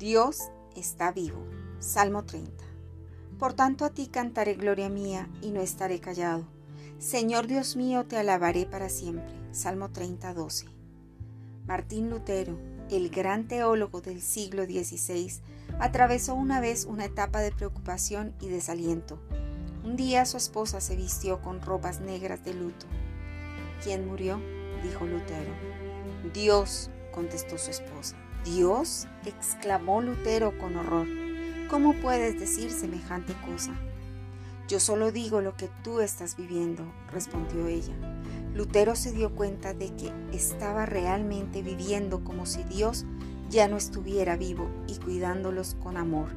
[0.00, 1.46] Dios está vivo.
[1.78, 2.64] Salmo 30.
[3.38, 6.46] Por tanto a ti cantaré gloria mía y no estaré callado.
[6.98, 9.34] Señor Dios mío, te alabaré para siempre.
[9.52, 10.68] Salmo 30, 12.
[11.66, 12.58] Martín Lutero,
[12.90, 15.42] el gran teólogo del siglo XVI,
[15.78, 19.20] atravesó una vez una etapa de preocupación y desaliento.
[19.84, 22.86] Un día su esposa se vistió con ropas negras de luto.
[23.84, 24.40] ¿Quién murió?
[24.82, 25.52] dijo Lutero.
[26.32, 28.16] Dios, contestó su esposa.
[28.44, 31.06] Dios, exclamó Lutero con horror.
[31.68, 33.72] ¿Cómo puedes decir semejante cosa?
[34.66, 37.92] Yo solo digo lo que tú estás viviendo, respondió ella.
[38.54, 43.04] Lutero se dio cuenta de que estaba realmente viviendo como si Dios
[43.50, 46.28] ya no estuviera vivo y cuidándolos con amor.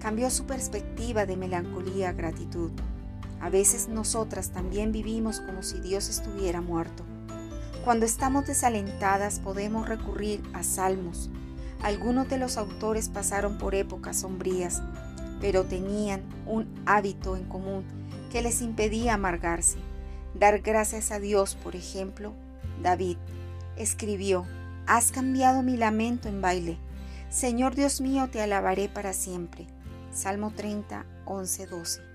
[0.00, 2.70] Cambió su perspectiva de melancolía a gratitud.
[3.40, 7.04] A veces nosotras también vivimos como si Dios estuviera muerto.
[7.84, 11.30] Cuando estamos desalentadas podemos recurrir a salmos.
[11.82, 14.82] Algunos de los autores pasaron por épocas sombrías,
[15.40, 17.84] pero tenían un hábito en común
[18.30, 19.78] que les impedía amargarse.
[20.34, 22.34] Dar gracias a Dios, por ejemplo,
[22.82, 23.16] David
[23.76, 24.46] escribió,
[24.86, 26.76] Has cambiado mi lamento en baile.
[27.30, 29.66] Señor Dios mío, te alabaré para siempre.
[30.12, 32.09] Salmo 30, 11, 12.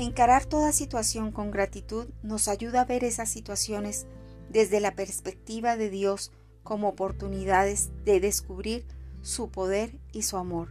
[0.00, 4.06] Encarar toda situación con gratitud nos ayuda a ver esas situaciones
[4.48, 8.86] desde la perspectiva de Dios como oportunidades de descubrir
[9.20, 10.70] su poder y su amor.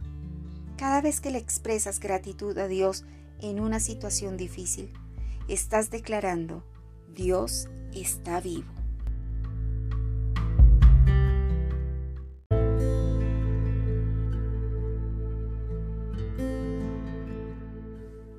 [0.76, 3.04] Cada vez que le expresas gratitud a Dios
[3.40, 4.92] en una situación difícil,
[5.46, 6.64] estás declarando,
[7.14, 8.66] Dios está vivo.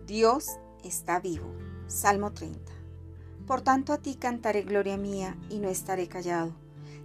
[0.05, 1.53] Dios está vivo.
[1.87, 2.59] Salmo 30.
[3.47, 6.53] Por tanto a ti cantaré gloria mía y no estaré callado.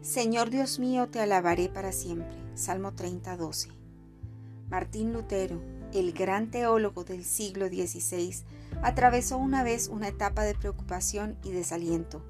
[0.03, 2.37] Señor Dios mío, te alabaré para siempre.
[2.55, 3.71] Salmo 30, 12.
[4.69, 5.61] Martín Lutero,
[5.93, 8.45] el gran teólogo del siglo XVI,
[8.83, 12.23] atravesó una vez una etapa de preocupación y desaliento.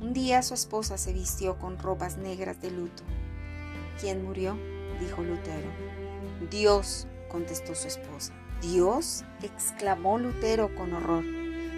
[0.00, 3.02] Un día su esposa se vistió con ropas negras de luto.
[4.00, 4.56] ¿Quién murió?
[4.98, 5.68] dijo Lutero.
[6.50, 8.32] Dios, contestó su esposa.
[8.60, 11.24] Dios, exclamó Lutero con horror.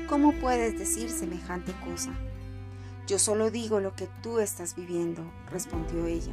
[0.09, 2.10] ¿Cómo puedes decir semejante cosa?
[3.06, 6.32] Yo solo digo lo que tú estás viviendo, respondió ella.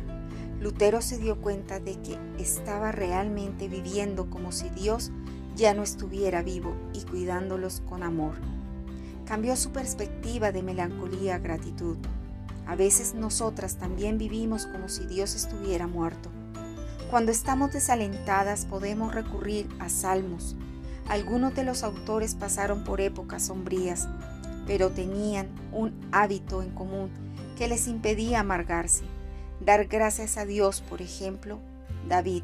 [0.60, 5.12] Lutero se dio cuenta de que estaba realmente viviendo como si Dios
[5.56, 8.34] ya no estuviera vivo y cuidándolos con amor.
[9.26, 11.98] Cambió su perspectiva de melancolía a gratitud.
[12.66, 16.32] A veces nosotras también vivimos como si Dios estuviera muerto
[17.10, 20.56] cuando estamos desalentadas podemos recurrir a salmos.
[21.08, 24.08] Algunos de los autores pasaron por épocas sombrías,
[24.68, 27.10] pero tenían un hábito en común
[27.58, 29.04] que les impedía amargarse.
[29.60, 31.60] Dar gracias a Dios, por ejemplo,
[32.08, 32.44] David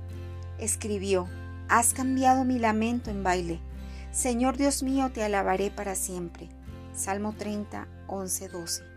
[0.58, 1.28] escribió,
[1.68, 3.60] Has cambiado mi lamento en baile.
[4.12, 6.50] Señor Dios mío, te alabaré para siempre.
[6.94, 8.95] Salmo 30, 11, 12.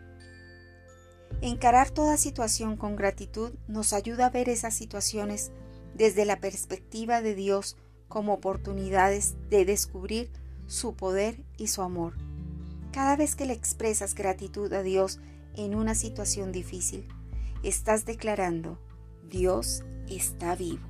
[1.41, 5.53] Encarar toda situación con gratitud nos ayuda a ver esas situaciones
[5.95, 7.77] desde la perspectiva de Dios
[8.09, 10.33] como oportunidades de descubrir
[10.67, 12.15] su poder y su amor.
[12.93, 15.21] Cada vez que le expresas gratitud a Dios
[15.55, 17.07] en una situación difícil,
[17.63, 18.81] estás declarando,
[19.29, 20.89] Dios está vivo.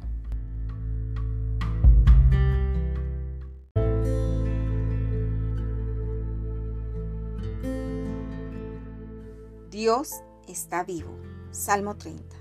[9.70, 10.22] Dios
[10.53, 11.16] está vivo.
[11.50, 12.36] Salmo 30.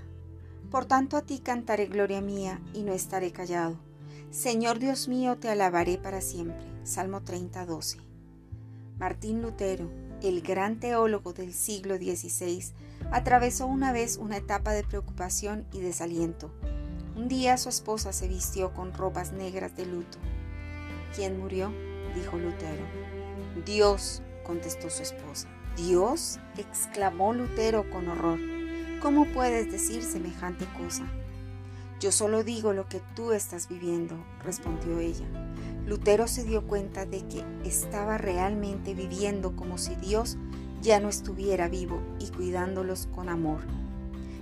[0.70, 3.78] Por tanto a ti cantaré gloria mía y no estaré callado.
[4.30, 6.66] Señor Dios mío, te alabaré para siempre.
[6.84, 7.98] Salmo 30, 12.
[8.98, 9.90] Martín Lutero,
[10.22, 12.72] el gran teólogo del siglo XVI,
[13.10, 16.52] atravesó una vez una etapa de preocupación y desaliento.
[17.16, 20.18] Un día su esposa se vistió con ropas negras de luto.
[21.14, 21.72] ¿Quién murió?
[22.14, 22.84] dijo Lutero.
[23.64, 25.48] Dios, contestó su esposa.
[25.78, 28.40] Dios, exclamó Lutero con horror.
[29.00, 31.04] ¿Cómo puedes decir semejante cosa?
[32.00, 35.24] Yo solo digo lo que tú estás viviendo, respondió ella.
[35.86, 40.36] Lutero se dio cuenta de que estaba realmente viviendo como si Dios
[40.82, 43.60] ya no estuviera vivo y cuidándolos con amor.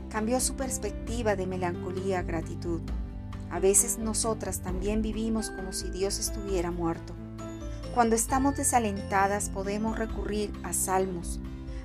[0.09, 2.81] Cambió su perspectiva de melancolía a gratitud.
[3.51, 7.15] A veces nosotras también vivimos como si Dios estuviera muerto.
[7.97, 11.41] Cuando estamos desalentadas podemos recurrir a salmos.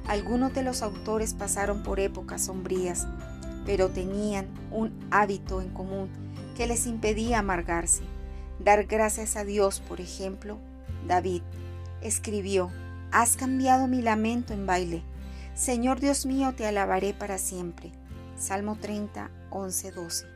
[0.05, 3.07] Algunos de los autores pasaron por épocas sombrías,
[3.65, 6.09] pero tenían un hábito en común
[6.57, 8.03] que les impedía amargarse.
[8.59, 10.57] Dar gracias a Dios, por ejemplo,
[11.07, 11.43] David
[12.01, 12.71] escribió,
[13.13, 15.03] Has cambiado mi lamento en baile.
[15.55, 17.89] Señor Dios mío, te alabaré para siempre.
[18.37, 20.30] Salmo 30, 11, 12.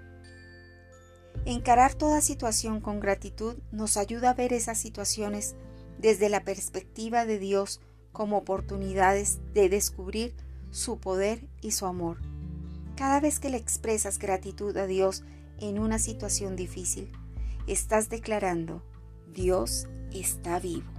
[1.45, 5.55] Encarar toda situación con gratitud nos ayuda a ver esas situaciones
[5.99, 10.35] desde la perspectiva de Dios como oportunidades de descubrir
[10.71, 12.17] su poder y su amor.
[12.95, 15.23] Cada vez que le expresas gratitud a Dios
[15.59, 17.11] en una situación difícil,
[17.67, 18.83] estás declarando,
[19.33, 20.89] Dios está vivo.